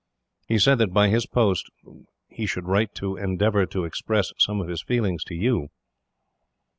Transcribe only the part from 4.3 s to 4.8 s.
some of